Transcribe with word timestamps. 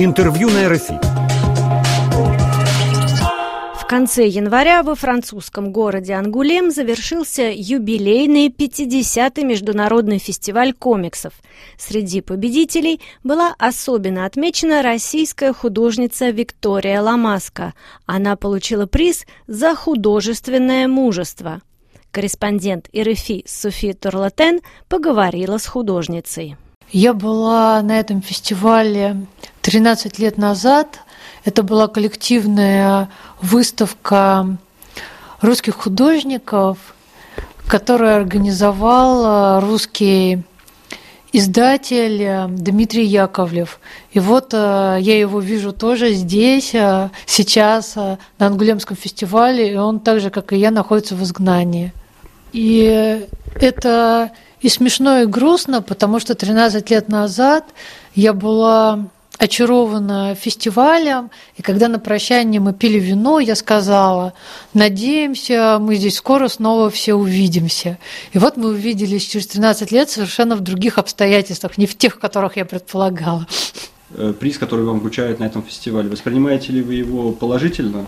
Интервью 0.00 0.48
на 0.48 0.68
РФИ. 0.68 0.96
В 3.74 3.84
конце 3.88 4.28
января 4.28 4.84
во 4.84 4.94
французском 4.94 5.72
городе 5.72 6.12
Ангулем 6.12 6.70
завершился 6.70 7.50
юбилейный 7.52 8.46
50-й 8.46 9.42
международный 9.42 10.18
фестиваль 10.18 10.72
комиксов. 10.72 11.32
Среди 11.76 12.20
победителей 12.20 13.00
была 13.24 13.56
особенно 13.58 14.24
отмечена 14.24 14.82
российская 14.82 15.52
художница 15.52 16.30
Виктория 16.30 17.02
Ламаска. 17.02 17.74
Она 18.06 18.36
получила 18.36 18.86
приз 18.86 19.26
за 19.48 19.74
художественное 19.74 20.86
мужество. 20.86 21.60
Корреспондент 22.12 22.88
РФИ 22.96 23.42
София 23.48 23.94
Торлатен 23.94 24.60
поговорила 24.88 25.58
с 25.58 25.66
художницей. 25.66 26.56
Я 26.90 27.12
была 27.12 27.82
на 27.82 28.00
этом 28.00 28.22
фестивале 28.22 29.26
13 29.68 30.18
лет 30.18 30.38
назад. 30.38 31.00
Это 31.44 31.62
была 31.62 31.88
коллективная 31.88 33.10
выставка 33.42 34.56
русских 35.42 35.74
художников, 35.74 36.78
которую 37.66 38.16
организовал 38.16 39.60
русский 39.60 40.42
издатель 41.34 42.48
Дмитрий 42.48 43.04
Яковлев. 43.04 43.78
И 44.12 44.20
вот 44.20 44.54
э, 44.54 44.96
я 45.00 45.18
его 45.18 45.38
вижу 45.38 45.74
тоже 45.74 46.14
здесь, 46.14 46.74
э, 46.74 47.10
сейчас, 47.26 47.92
э, 47.96 48.16
на 48.38 48.46
Ангулемском 48.46 48.96
фестивале, 48.96 49.74
и 49.74 49.76
он 49.76 50.00
так 50.00 50.20
же, 50.20 50.30
как 50.30 50.54
и 50.54 50.56
я, 50.56 50.70
находится 50.70 51.14
в 51.14 51.22
изгнании. 51.22 51.92
И 52.54 53.20
это 53.60 54.30
и 54.62 54.70
смешно, 54.70 55.18
и 55.18 55.26
грустно, 55.26 55.82
потому 55.82 56.20
что 56.20 56.34
13 56.34 56.88
лет 56.88 57.10
назад 57.10 57.66
я 58.14 58.32
была 58.32 59.10
очарована 59.38 60.34
фестивалем, 60.34 61.30
и 61.56 61.62
когда 61.62 61.88
на 61.88 61.98
прощание 61.98 62.60
мы 62.60 62.72
пили 62.72 62.98
вино, 62.98 63.38
я 63.38 63.54
сказала, 63.54 64.34
надеемся, 64.74 65.78
мы 65.80 65.94
здесь 65.94 66.16
скоро 66.16 66.48
снова 66.48 66.90
все 66.90 67.14
увидимся. 67.14 67.98
И 68.32 68.38
вот 68.38 68.56
мы 68.56 68.70
увиделись 68.70 69.24
через 69.24 69.46
13 69.46 69.92
лет 69.92 70.10
совершенно 70.10 70.56
в 70.56 70.60
других 70.60 70.98
обстоятельствах, 70.98 71.78
не 71.78 71.86
в 71.86 71.96
тех, 71.96 72.18
которых 72.18 72.56
я 72.56 72.64
предполагала. 72.64 73.46
Э, 74.10 74.34
приз, 74.38 74.58
который 74.58 74.84
вам 74.84 75.00
вручают 75.00 75.38
на 75.38 75.44
этом 75.44 75.62
фестивале, 75.62 76.08
воспринимаете 76.08 76.72
ли 76.72 76.82
вы 76.82 76.94
его 76.94 77.30
положительно 77.32 78.06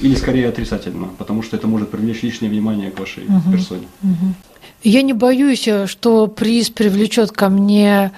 или 0.00 0.14
скорее 0.14 0.48
отрицательно, 0.48 1.08
потому 1.18 1.42
что 1.42 1.56
это 1.56 1.66
может 1.66 1.90
привлечь 1.90 2.22
лишнее 2.22 2.50
внимание 2.50 2.90
к 2.90 3.00
вашей 3.00 3.24
угу, 3.24 3.50
персоне? 3.50 3.88
Угу. 4.02 4.34
Я 4.82 5.02
не 5.02 5.12
боюсь, 5.12 5.68
что 5.86 6.26
приз 6.28 6.70
привлечет 6.70 7.32
ко 7.32 7.48
мне 7.48 8.12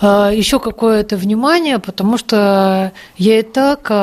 э, 0.00 0.30
еще 0.34 0.58
какое-то 0.58 1.16
внимание, 1.16 1.78
потому 1.78 2.18
что 2.18 2.92
я 3.16 3.38
и 3.38 3.42
так 3.42 3.90
э, 3.90 3.94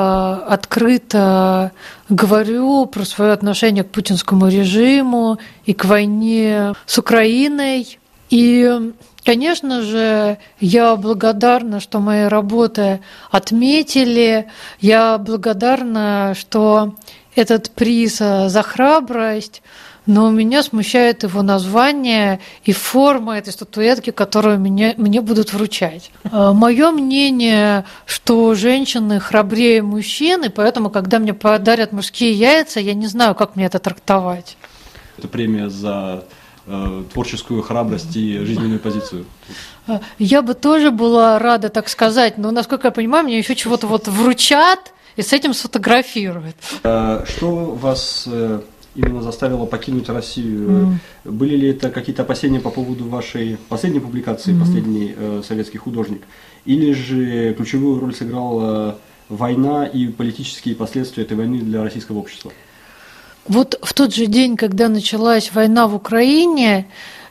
открыто 0.48 1.72
говорю 2.10 2.86
про 2.86 3.06
свое 3.06 3.34
отношение 3.34 3.84
к 3.84 3.90
путинскому 3.90 4.48
режиму 4.48 5.38
и 5.66 5.74
к 5.74 5.86
войне 5.86 6.74
с 6.86 6.98
Украиной. 6.98 8.00
И, 8.30 8.94
конечно 9.26 9.82
же, 9.82 10.38
я 10.60 10.96
благодарна, 10.96 11.82
что 11.82 12.00
мои 12.00 12.24
работы 12.24 13.02
отметили. 13.30 14.48
Я 14.80 15.18
благодарна, 15.18 16.34
что 16.38 16.96
этот 17.36 17.72
приз 17.72 18.18
за 18.18 18.64
храбрость 18.64 19.62
но 20.06 20.32
меня 20.32 20.64
смущает 20.64 21.24
его 21.24 21.42
название 21.44 22.40
и 22.64 22.74
форма 22.74 23.38
этой 23.38 23.54
статуэтки, 23.54 24.10
которую 24.10 24.60
мне, 24.60 24.96
мне 24.98 25.22
будут 25.22 25.54
вручать. 25.54 26.12
Э, 26.24 26.52
Мое 26.54 26.92
мнение, 26.92 27.86
что 28.06 28.56
женщины 28.56 29.20
храбрее 29.20 29.84
мужчин, 29.84 30.44
и 30.44 30.50
поэтому, 30.50 30.90
когда 30.90 31.20
мне 31.20 31.34
подарят 31.34 31.92
мужские 31.92 32.34
яйца, 32.34 32.80
я 32.80 32.94
не 32.94 33.08
знаю, 33.08 33.36
как 33.36 33.56
мне 33.56 33.66
это 33.66 33.80
трактовать. 33.80 34.58
Это 35.18 35.28
премия 35.28 35.70
за 35.70 36.24
э, 36.24 36.41
творческую 37.12 37.62
храбрость 37.62 38.16
и 38.16 38.40
жизненную 38.40 38.80
позицию. 38.80 39.26
Э, 39.88 40.00
я 40.20 40.42
бы 40.42 40.54
тоже 40.54 40.92
была 40.92 41.40
рада 41.40 41.70
так 41.70 41.90
сказать, 41.90 42.38
но, 42.38 42.52
насколько 42.52 42.88
я 42.88 42.92
понимаю, 42.92 43.26
мне 43.26 43.38
еще 43.38 43.56
чего-то 43.56 43.88
вот 43.88 44.08
вручат 44.08 44.94
и 45.16 45.22
с 45.22 45.34
этим 45.34 45.54
сфотографируют. 45.54 46.56
Что 46.82 47.78
вас 47.82 48.28
именно 48.96 49.22
заставило 49.22 49.66
покинуть 49.66 50.10
Россию. 50.10 51.00
Mm. 51.26 51.32
Были 51.32 51.56
ли 51.56 51.70
это 51.70 51.90
какие-то 51.90 52.24
опасения 52.24 52.60
по 52.60 52.70
поводу 52.70 53.08
вашей 53.08 53.58
последней 53.70 54.00
публикации, 54.00 54.54
mm. 54.54 54.60
последний 54.60 55.16
э, 55.16 55.42
советский 55.48 55.78
художник, 55.78 56.24
или 56.66 56.94
же 56.94 57.54
ключевую 57.54 58.00
роль 58.00 58.14
сыграла 58.14 58.98
война 59.30 59.86
и 59.86 60.08
политические 60.08 60.76
последствия 60.76 61.24
этой 61.24 61.38
войны 61.38 61.60
для 61.60 61.84
российского 61.84 62.20
общества? 62.20 62.52
Вот 63.48 63.80
в 63.82 63.94
тот 63.94 64.14
же 64.14 64.28
день, 64.28 64.56
когда 64.56 64.88
началась 64.88 65.52
война 65.52 65.88
в 65.88 65.96
Украине, 65.96 66.88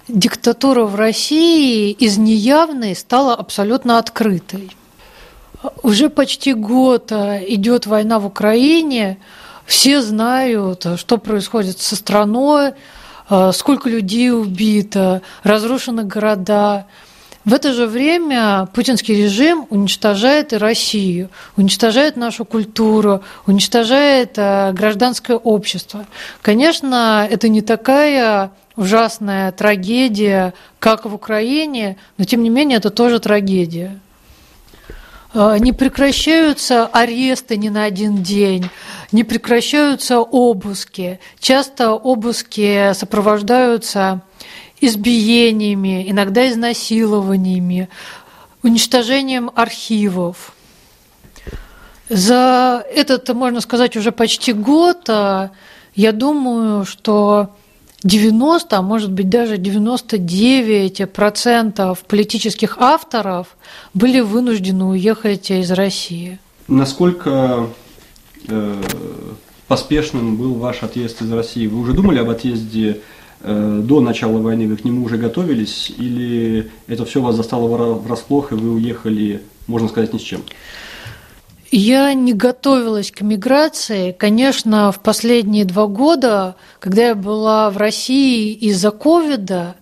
диктатура 0.09 0.85
в 0.85 0.97
России 0.97 1.93
из 1.93 2.19
неявной 2.19 2.97
стала 2.97 3.35
абсолютно 3.35 3.99
открытой. 3.99 4.77
Уже 5.83 6.09
почти 6.09 6.55
год 6.55 7.13
э, 7.13 7.45
идет 7.49 7.87
война 7.87 8.19
в 8.19 8.27
Украине, 8.27 9.19
все 9.67 10.01
знают, 10.01 10.87
что 10.97 11.19
происходит 11.19 11.79
со 11.79 11.97
страной, 11.97 12.73
э, 13.29 13.53
сколько 13.55 13.89
людей 13.89 14.33
убито, 14.33 15.23
разрушены 15.43 16.05
города. 16.05 16.87
В 17.45 17.55
это 17.55 17.73
же 17.73 17.87
время 17.87 18.69
путинский 18.75 19.15
режим 19.15 19.67
уничтожает 19.71 20.53
и 20.53 20.57
Россию, 20.57 21.31
уничтожает 21.57 22.17
нашу 22.17 22.45
культуру, 22.45 23.23
уничтожает 23.47 24.35
э, 24.37 24.73
гражданское 24.73 25.39
общество. 25.39 26.07
Конечно, 26.43 27.27
это 27.31 27.49
не 27.49 27.63
такая 27.63 28.51
ужасная 28.77 29.53
трагедия, 29.53 30.53
как 30.79 31.07
в 31.07 31.15
Украине, 31.15 31.97
но 32.19 32.25
тем 32.25 32.43
не 32.43 32.51
менее 32.51 32.77
это 32.77 32.91
тоже 32.91 33.21
трагедия. 33.21 33.99
Э, 35.33 35.57
не 35.59 35.73
прекращаются 35.73 36.87
аресты 36.87 37.57
ни 37.57 37.71
на 37.71 37.85
один 37.85 38.23
день, 38.23 38.69
не 39.13 39.25
прекращаются 39.25 40.21
обыски. 40.21 41.21
Часто 41.39 41.93
обыски 41.93 42.93
сопровождаются 42.93 44.21
избиениями, 44.81 46.11
иногда 46.11 46.51
изнасилованиями, 46.51 47.89
уничтожением 48.63 49.51
архивов. 49.55 50.53
За 52.09 52.85
этот, 52.93 53.29
можно 53.31 53.61
сказать, 53.61 53.97
уже 53.97 54.11
почти 54.11 54.53
год 54.53 55.09
э, 55.09 55.51
я 55.95 56.13
думаю, 56.13 56.85
что 56.85 57.51
90, 58.03 58.77
а 58.77 58.83
может 58.83 59.13
быть 59.13 59.29
даже 59.29 59.57
99% 59.57 61.99
политических 62.09 62.79
авторов 62.79 63.57
были 63.95 64.19
вынуждены 64.21 64.87
уехать 64.87 65.51
из 65.51 65.71
России. 65.71 66.39
Насколько 66.67 67.69
э, 68.49 68.83
поспешным 69.69 70.37
был 70.37 70.55
ваш 70.55 70.83
отъезд 70.83 71.23
из 71.23 71.33
России? 71.33 71.67
Вы 71.67 71.81
уже 71.81 71.93
думали 71.93 72.19
об 72.19 72.31
отъезде 72.31 73.01
до 73.43 74.01
начала 74.01 74.39
войны? 74.39 74.69
Вы 74.69 74.77
к 74.77 74.85
нему 74.85 75.05
уже 75.05 75.17
готовились? 75.17 75.93
Или 75.97 76.71
это 76.87 77.05
все 77.05 77.21
вас 77.21 77.37
застало 77.37 77.95
врасплох, 77.95 78.53
и 78.53 78.55
вы 78.55 78.73
уехали, 78.75 79.43
можно 79.67 79.89
сказать, 79.89 80.13
ни 80.13 80.19
с 80.19 80.23
чем? 80.23 80.43
Я 81.73 82.15
не 82.15 82.33
готовилась 82.33 83.13
к 83.13 83.21
миграции. 83.21 84.11
Конечно, 84.11 84.91
в 84.91 84.99
последние 85.01 85.65
два 85.65 85.87
года, 85.87 86.57
когда 86.81 87.09
я 87.09 87.15
была 87.15 87.71
в 87.71 87.77
России 87.77 88.53
из-за 88.53 88.91
ковида, 88.91 89.77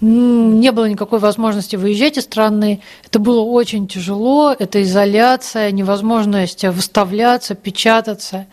не 0.00 0.72
было 0.72 0.86
никакой 0.86 1.18
возможности 1.18 1.76
выезжать 1.76 2.16
из 2.16 2.24
страны. 2.24 2.80
Это 3.06 3.18
было 3.18 3.40
очень 3.40 3.86
тяжело. 3.86 4.54
Это 4.58 4.82
изоляция, 4.82 5.70
невозможность 5.70 6.64
выставляться, 6.64 7.54
печататься. 7.54 8.46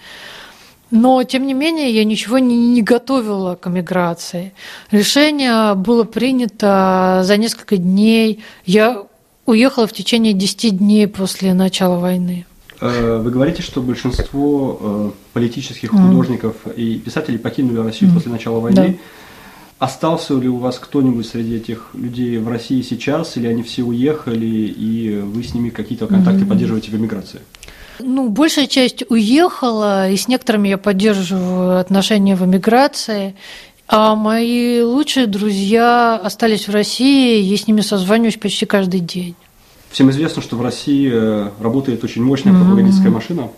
Но, 0.91 1.23
тем 1.23 1.47
не 1.47 1.53
менее, 1.53 1.89
я 1.89 2.03
ничего 2.03 2.37
не, 2.37 2.55
не 2.73 2.81
готовила 2.81 3.55
к 3.55 3.69
миграции. 3.69 4.53
Решение 4.91 5.73
было 5.75 6.03
принято 6.03 7.21
за 7.23 7.37
несколько 7.37 7.77
дней. 7.77 8.43
Я 8.65 9.03
уехала 9.45 9.87
в 9.87 9.93
течение 9.93 10.33
10 10.33 10.77
дней 10.77 11.07
после 11.07 11.53
начала 11.53 11.97
войны. 11.97 12.45
Э, 12.81 13.21
вы 13.23 13.31
говорите, 13.31 13.61
что 13.61 13.81
большинство 13.81 14.77
э, 14.81 15.11
политических 15.33 15.91
художников 15.91 16.55
и 16.75 16.99
писателей 16.99 17.37
покинули 17.37 17.79
Россию 17.79 18.11
после 18.13 18.31
начала 18.31 18.59
войны. 18.59 18.99
Да. 18.99 19.85
Остался 19.85 20.37
ли 20.37 20.47
у 20.47 20.57
вас 20.57 20.77
кто-нибудь 20.77 21.25
среди 21.25 21.55
этих 21.55 21.89
людей 21.93 22.37
в 22.37 22.47
России 22.47 22.81
сейчас, 22.81 23.37
или 23.37 23.47
они 23.47 23.63
все 23.63 23.81
уехали, 23.83 24.45
и 24.45 25.19
вы 25.23 25.41
с 25.43 25.55
ними 25.55 25.69
какие-то 25.69 26.05
контакты 26.05 26.43
mm-hmm. 26.43 26.47
поддерживаете 26.47 26.91
в 26.91 26.95
эмиграции? 26.95 27.39
Ну, 27.99 28.29
большая 28.29 28.67
часть 28.67 29.03
уехала, 29.09 30.09
и 30.09 30.17
с 30.17 30.27
некоторыми 30.27 30.69
я 30.69 30.77
поддерживаю 30.77 31.79
отношения 31.79 32.35
в 32.35 32.45
эмиграции. 32.45 33.35
А 33.87 34.15
мои 34.15 34.81
лучшие 34.81 35.27
друзья 35.27 36.15
остались 36.15 36.67
в 36.67 36.71
России, 36.71 37.41
я 37.41 37.57
с 37.57 37.67
ними 37.67 37.81
созваниваюсь 37.81 38.37
почти 38.37 38.65
каждый 38.65 39.01
день. 39.01 39.35
Всем 39.91 40.09
известно, 40.11 40.41
что 40.41 40.55
в 40.55 40.61
России 40.61 41.11
э, 41.11 41.49
работает 41.59 42.01
очень 42.05 42.23
мощная 42.23 42.53
пропагандистская 42.53 43.11
машина. 43.11 43.49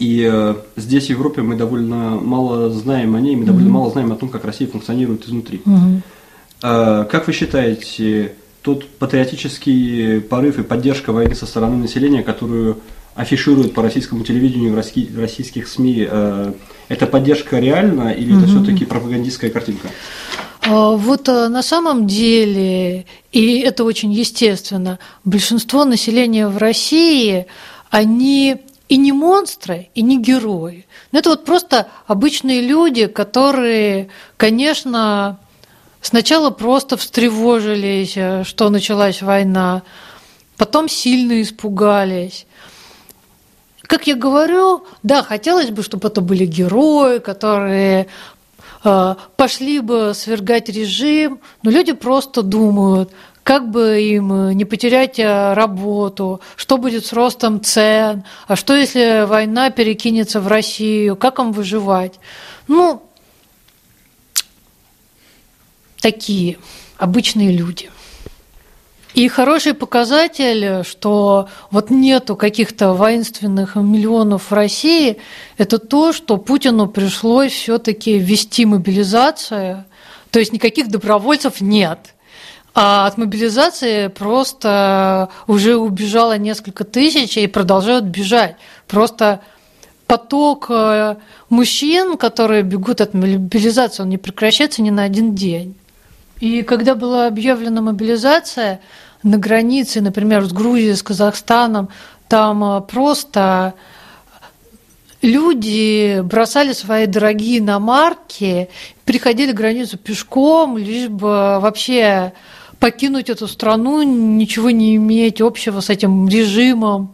И 0.00 0.28
э, 0.28 0.56
здесь, 0.74 1.06
в 1.06 1.10
Европе, 1.10 1.42
мы 1.42 1.54
довольно 1.54 2.16
мало 2.16 2.70
знаем 2.70 3.14
о 3.14 3.20
ней, 3.20 3.36
мы 3.36 3.44
довольно 3.44 3.70
мало 3.70 3.90
знаем 3.92 4.10
о 4.12 4.16
том, 4.16 4.28
как 4.28 4.44
Россия 4.44 4.66
функционирует 4.66 5.26
изнутри. 5.26 5.62
Э, 6.62 7.06
как 7.08 7.28
вы 7.28 7.32
считаете, 7.32 8.32
тот 8.62 8.88
патриотический 8.88 10.20
порыв 10.20 10.58
и 10.58 10.64
поддержка 10.64 11.12
войны 11.12 11.36
со 11.36 11.46
стороны 11.46 11.76
населения, 11.76 12.24
которую 12.24 12.78
афишируют 13.16 13.74
по 13.74 13.82
российскому 13.82 14.24
телевидению 14.24 14.72
в 14.72 15.18
российских 15.18 15.66
СМИ, 15.68 16.06
э, 16.08 16.52
это 16.88 17.06
поддержка 17.06 17.58
реальна 17.58 18.10
или 18.12 18.36
это 18.36 18.46
все-таки 18.46 18.84
пропагандистская 18.84 19.50
картинка? 19.50 19.88
А, 20.60 20.90
вот 20.90 21.28
э, 21.28 21.48
на 21.48 21.62
самом 21.62 22.06
деле, 22.06 23.06
и 23.32 23.60
это 23.60 23.84
очень 23.84 24.12
естественно, 24.12 24.98
большинство 25.24 25.84
населения 25.84 26.46
в 26.46 26.58
России, 26.58 27.46
они 27.90 28.56
и 28.88 28.96
не 28.98 29.12
монстры, 29.12 29.88
и 29.94 30.02
не 30.02 30.20
герои. 30.20 30.86
Но 31.10 31.18
это 31.18 31.30
вот 31.30 31.44
просто 31.44 31.88
обычные 32.06 32.60
люди, 32.60 33.06
которые, 33.06 34.08
конечно, 34.36 35.38
сначала 36.02 36.50
просто 36.50 36.96
встревожились, 36.98 38.12
э, 38.16 38.44
что 38.44 38.68
началась 38.68 39.22
война, 39.22 39.82
потом 40.58 40.88
сильно 40.88 41.40
испугались. 41.40 42.46
Как 43.86 44.06
я 44.06 44.16
говорю, 44.16 44.84
да, 45.02 45.22
хотелось 45.22 45.70
бы, 45.70 45.82
чтобы 45.82 46.08
это 46.08 46.20
были 46.20 46.44
герои, 46.44 47.18
которые 47.18 48.08
э, 48.84 49.14
пошли 49.36 49.80
бы 49.80 50.12
свергать 50.14 50.68
режим, 50.68 51.40
но 51.62 51.70
люди 51.70 51.92
просто 51.92 52.42
думают, 52.42 53.12
как 53.42 53.70
бы 53.70 54.00
им 54.00 54.50
не 54.50 54.64
потерять 54.64 55.20
э, 55.20 55.54
работу, 55.54 56.40
что 56.56 56.78
будет 56.78 57.06
с 57.06 57.12
ростом 57.12 57.62
цен, 57.62 58.24
а 58.48 58.56
что 58.56 58.74
если 58.74 59.24
война 59.24 59.70
перекинется 59.70 60.40
в 60.40 60.48
Россию, 60.48 61.14
как 61.14 61.38
им 61.38 61.52
выживать. 61.52 62.18
Ну, 62.66 63.02
такие 66.00 66.58
обычные 66.98 67.52
люди. 67.52 67.90
И 69.16 69.28
хороший 69.28 69.72
показатель, 69.72 70.84
что 70.84 71.48
вот 71.70 71.88
нету 71.88 72.36
каких-то 72.36 72.92
воинственных 72.92 73.74
миллионов 73.74 74.50
в 74.50 74.52
России, 74.52 75.16
это 75.56 75.78
то, 75.78 76.12
что 76.12 76.36
Путину 76.36 76.86
пришлось 76.86 77.52
все-таки 77.52 78.18
ввести 78.18 78.66
мобилизацию, 78.66 79.86
то 80.30 80.38
есть 80.38 80.52
никаких 80.52 80.88
добровольцев 80.88 81.62
нет. 81.62 81.98
А 82.74 83.06
от 83.06 83.16
мобилизации 83.16 84.08
просто 84.08 85.30
уже 85.46 85.76
убежало 85.76 86.36
несколько 86.36 86.84
тысяч 86.84 87.38
и 87.38 87.46
продолжают 87.46 88.04
бежать. 88.04 88.56
Просто 88.86 89.40
поток 90.06 90.66
э, 90.68 91.16
мужчин, 91.48 92.18
которые 92.18 92.64
бегут 92.64 93.00
от 93.00 93.14
мобилизации, 93.14 94.02
он 94.02 94.10
не 94.10 94.18
прекращается 94.18 94.82
ни 94.82 94.90
на 94.90 95.04
один 95.04 95.34
день. 95.34 95.74
И 96.40 96.62
когда 96.62 96.94
была 96.94 97.26
объявлена 97.26 97.80
мобилизация, 97.80 98.80
на 99.26 99.38
границе, 99.38 100.00
например, 100.00 100.44
с 100.44 100.52
Грузией, 100.52 100.94
с 100.94 101.02
Казахстаном, 101.02 101.88
там 102.28 102.62
э, 102.64 102.80
просто 102.80 103.74
люди 105.20 106.20
бросали 106.20 106.72
свои 106.72 107.06
дорогие 107.06 107.58
иномарки, 107.58 108.68
приходили 109.04 109.50
границу 109.50 109.98
пешком, 109.98 110.78
лишь 110.78 111.08
бы 111.08 111.58
вообще 111.58 112.34
покинуть 112.78 113.28
эту 113.28 113.48
страну, 113.48 114.02
ничего 114.02 114.70
не 114.70 114.94
иметь 114.94 115.40
общего 115.40 115.80
с 115.80 115.90
этим 115.90 116.28
режимом. 116.28 117.12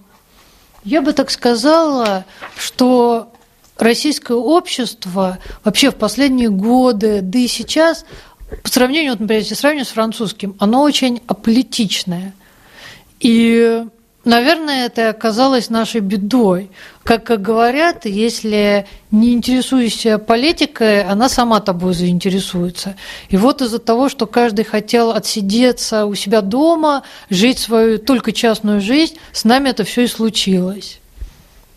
Я 0.85 1.01
бы 1.01 1.15
так 1.15 1.31
сказала, 1.31 2.27
что 2.59 3.33
российское 3.79 4.37
общество 4.37 5.39
вообще 5.65 5.91
в 5.91 5.95
последние 5.95 6.51
годы, 6.51 7.21
да 7.23 7.39
и 7.39 7.49
сейчас– 7.49 8.05
по 8.63 8.69
сравнению, 8.69 9.13
вот, 9.13 9.21
например, 9.21 9.43
если 9.43 9.55
сравнивать 9.55 9.89
с 9.89 9.93
французским, 9.93 10.55
оно 10.59 10.83
очень 10.83 11.21
аполитичное. 11.27 12.35
И, 13.21 13.85
наверное, 14.25 14.87
это 14.87 15.11
оказалось 15.11 15.71
нашей 15.71 16.01
бедой. 16.01 16.71
Как, 17.05 17.25
как 17.25 17.41
говорят, 17.41 18.05
если 18.05 18.87
не 19.11 19.33
интересуешься 19.33 20.19
политикой, 20.19 21.03
она 21.05 21.29
сама 21.29 21.61
тобой 21.61 21.95
заинтересуется. 21.95 22.97
И 23.29 23.37
вот 23.37 23.63
из-за 23.63 23.79
того, 23.79 24.09
что 24.09 24.27
каждый 24.27 24.65
хотел 24.65 25.13
отсидеться 25.13 26.07
у 26.07 26.15
себя 26.15 26.41
дома, 26.41 27.05
жить 27.31 27.59
свою 27.59 27.99
только 27.99 28.33
частную 28.33 28.81
жизнь, 28.81 29.17
с 29.33 29.45
нами 29.45 29.71
это 29.71 29.85
все 29.85 30.03
и 30.03 30.07
случилось. 30.07 31.01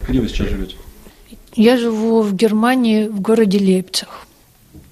Где 0.08 0.20
вы 0.20 0.28
сейчас 0.28 0.50
живете? 0.50 0.76
Я 1.56 1.78
живу 1.78 2.22
в 2.22 2.36
Германии, 2.36 3.08
в 3.08 3.22
городе 3.22 3.60
Лейпциг. 3.60 4.10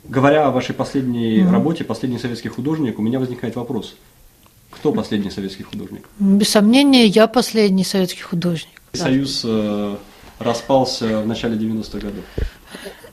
Говоря 0.03 0.47
о 0.47 0.51
вашей 0.51 0.75
последней 0.75 1.39
mm-hmm. 1.39 1.51
работе, 1.51 1.83
последний 1.83 2.19
советский 2.19 2.49
художник, 2.49 2.99
у 2.99 3.01
меня 3.01 3.19
возникает 3.19 3.55
вопрос. 3.55 3.95
Кто 4.69 4.91
последний 4.91 5.29
советский 5.29 5.63
художник? 5.63 6.07
Без 6.19 6.49
сомнения, 6.49 7.05
я 7.05 7.27
последний 7.27 7.85
советский 7.85 8.21
художник. 8.21 8.81
Союз 8.93 9.43
э, 9.45 9.95
распался 10.39 11.21
в 11.21 11.27
начале 11.27 11.55
90-х 11.55 11.99
годов. 11.99 12.25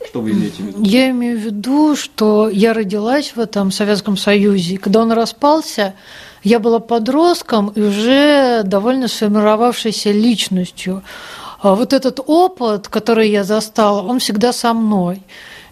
Что 0.07 0.21
вы 0.21 0.33
имеете 0.33 0.63
в 0.63 0.67
виду? 0.67 0.83
Я 0.83 1.11
имею 1.11 1.39
в 1.39 1.43
виду, 1.43 1.95
что 1.95 2.49
я 2.49 2.73
родилась 2.73 3.37
в 3.37 3.41
этом 3.41 3.71
Советском 3.71 4.17
Союзе. 4.17 4.75
И 4.75 4.77
когда 4.79 5.03
он 5.03 5.13
распался, 5.13 5.95
я 6.43 6.59
была 6.59 6.81
подростком 6.81 7.69
и 7.69 7.81
уже 7.81 8.63
довольно 8.65 9.07
сформировавшейся 9.07 10.11
личностью. 10.11 11.03
А 11.61 11.75
вот 11.75 11.93
этот 11.93 12.21
опыт, 12.27 12.89
который 12.89 13.31
я 13.31 13.45
застала, 13.45 14.03
он 14.03 14.19
всегда 14.19 14.53
со 14.53 14.73
мной. 14.75 15.23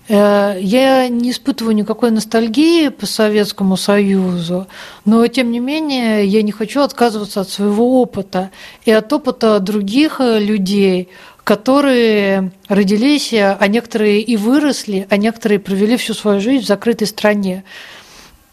Э, 0.09 0.57
я 0.59 1.09
не 1.09 1.31
испытываю 1.31 1.75
никакой 1.75 2.11
ностальгии 2.11 2.89
по 2.89 3.07
Советскому 3.07 3.77
Союзу, 3.77 4.67
но 5.05 5.27
тем 5.27 5.51
не 5.51 5.61
менее 5.61 6.25
я 6.25 6.43
не 6.43 6.53
хочу 6.53 6.81
отказываться 6.81 7.43
от 7.43 7.51
своего 7.51 8.01
опыта 8.01 8.51
и 8.85 8.91
от 8.91 9.13
опыта 9.13 9.61
других 9.61 10.21
э, 10.21 10.41
людей, 10.41 11.11
которые 11.45 12.53
родились, 12.69 13.33
а 13.33 13.67
некоторые 13.69 14.21
и 14.21 14.37
выросли, 14.37 15.07
а 15.09 15.17
некоторые 15.17 15.59
провели 15.59 15.97
всю 15.97 16.15
свою 16.15 16.41
жизнь 16.41 16.65
в 16.65 16.69
закрытой 16.69 17.07
стране. 17.07 17.65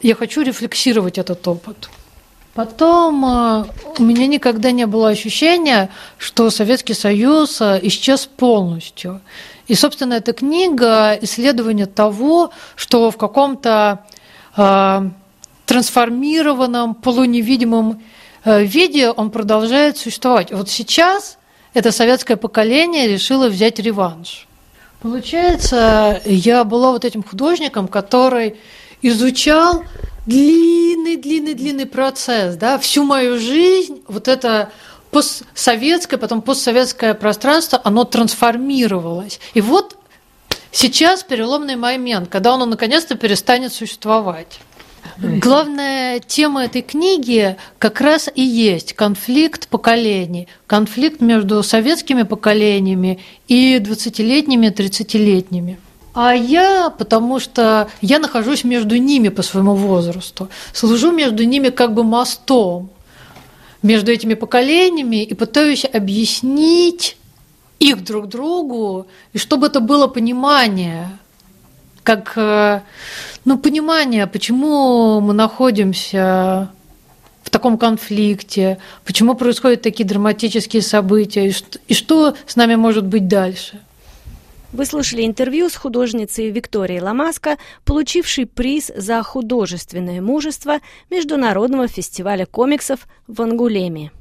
Я 0.02 0.16
хочу 0.16 0.42
рефлексировать 0.42 1.18
этот 1.18 1.46
опыт. 1.48 1.90
Потом 2.56 3.26
э, 3.26 3.66
у 3.98 4.04
меня 4.04 4.28
никогда 4.28 4.72
не 4.72 4.88
было 4.88 5.10
ощущения, 5.10 5.90
что 6.18 6.50
Советский 6.50 6.94
Союз 6.94 7.62
исчез 7.62 8.26
полностью. 8.26 9.20
И, 9.68 9.76
собственно, 9.76 10.14
эта 10.14 10.32
книга– 10.32 11.18
исследование 11.22 11.86
того, 11.86 12.52
что 12.76 13.12
в 13.12 13.18
каком-то 13.18 14.06
э, 14.56 15.10
трансформированном, 15.66 16.96
полуневидимом 16.96 18.02
э, 18.46 18.64
виде 18.64 19.10
он 19.10 19.32
продолжает 19.32 19.98
существовать. 19.98 20.54
Вот 20.54 20.70
сейчас 20.70 21.38
это 21.74 21.92
советское 21.92 22.38
поколение 22.38 23.08
решило 23.08 23.50
взять 23.50 23.80
реванш. 23.80 24.48
Получается, 25.02 26.22
я 26.24 26.64
была 26.64 26.92
вот 26.92 27.04
этим 27.04 27.22
художником, 27.22 27.90
который 27.90 28.56
изучал 29.02 29.84
длинный-длинный-длинный 30.26 31.86
процесс, 31.86 32.56
да, 32.56 32.78
всю 32.78 33.04
мою 33.04 33.40
жизнь, 33.40 34.02
вот 34.08 34.28
это 34.28 34.72
постсоветское, 35.12 36.18
потом 36.20 36.42
постсоветское 36.42 37.14
пространство, 37.14 37.80
оно 37.84 38.04
трансформировалось. 38.04 39.40
И 39.54 39.62
вот 39.62 39.98
сейчас 40.72 41.24
переломный 41.24 41.76
момент, 41.76 42.30
когда 42.30 42.54
оно 42.54 42.66
наконец-то 42.66 43.16
перестанет 43.16 43.74
существовать. 43.74 44.60
Главная 45.18 46.20
тема 46.20 46.66
этой 46.66 46.82
книги 46.82 47.56
как 47.78 48.02
раз 48.02 48.30
и 48.34 48.42
есть 48.42 48.94
конфликт 48.94 49.68
поколений, 49.70 50.48
конфликт 50.68 51.22
между 51.22 51.62
советскими 51.64 52.24
поколениями 52.24 53.20
и 53.48 53.78
20-летними, 53.78 54.74
30-летними. 54.74 55.78
А 56.16 56.34
я, 56.34 56.90
потому 56.90 57.42
что 57.42 57.90
я 58.00 58.20
нахожусь 58.20 58.64
между 58.64 58.96
ними 58.96 59.28
по 59.28 59.44
своему 59.44 59.76
возрасту, 59.76 60.50
служу 60.72 61.12
между 61.12 61.44
ними 61.44 61.70
как 61.70 61.94
бы 61.94 62.06
мостом 62.06 62.90
между 63.82 64.12
этими 64.12 64.34
поколениями 64.34 65.24
и 65.24 65.34
пытаюсь 65.34 65.86
объяснить 65.86 67.18
их 67.80 68.04
друг 68.04 68.30
другу, 68.30 69.08
и 69.34 69.38
чтобы 69.38 69.68
это 69.68 69.82
было 69.82 70.08
понимание, 70.08 71.10
как 72.04 72.34
э, 72.38 72.82
ну, 73.44 73.58
понимание, 73.58 74.26
почему 74.26 75.20
мы 75.20 75.34
находимся 75.34 76.72
в 77.44 77.50
таком 77.50 77.78
конфликте, 77.78 78.80
почему 79.04 79.36
происходят 79.36 79.82
такие 79.82 80.08
драматические 80.08 80.82
события, 80.82 81.50
и 81.50 81.52
что, 81.52 81.80
и 81.88 81.94
что 81.94 82.36
с 82.48 82.56
нами 82.56 82.76
может 82.76 83.06
быть 83.06 83.28
дальше. 83.28 83.82
Вы 84.76 84.84
слушали 84.84 85.26
интервью 85.26 85.70
с 85.70 85.76
художницей 85.78 86.52
Викторией 86.52 87.00
Ламаско, 87.00 87.58
получившей 87.86 88.46
приз 88.46 88.92
за 88.94 89.24
художественное 89.24 90.22
мужество 90.22 90.80
Международного 91.10 91.88
фестиваля 91.88 92.46
комиксов 92.46 93.08
в 93.26 93.42
Ангулеме. 93.42 94.12